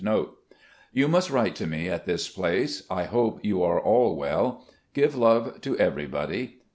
[0.51, 0.61] *
[0.93, 2.81] "You must write to me at this place.
[2.89, 4.65] I hope you are all well.
[4.95, 6.57] Give love to everybody.